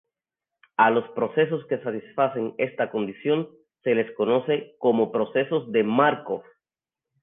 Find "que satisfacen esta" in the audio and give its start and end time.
1.67-2.89